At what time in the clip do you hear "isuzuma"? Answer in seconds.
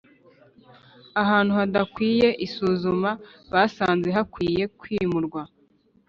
2.45-3.11